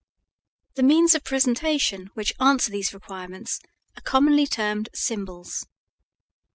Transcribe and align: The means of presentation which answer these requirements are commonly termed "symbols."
The 0.77 0.81
means 0.81 1.13
of 1.13 1.23
presentation 1.23 2.09
which 2.15 2.33
answer 2.39 2.71
these 2.71 2.91
requirements 2.91 3.59
are 3.95 4.01
commonly 4.01 4.47
termed 4.47 4.89
"symbols." 4.95 5.63